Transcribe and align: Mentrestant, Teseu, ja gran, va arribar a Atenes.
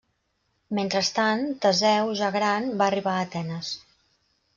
Mentrestant, 0.77 1.43
Teseu, 1.65 2.09
ja 2.21 2.29
gran, 2.37 2.65
va 2.81 2.87
arribar 2.91 3.13
a 3.19 3.27
Atenes. 3.27 3.71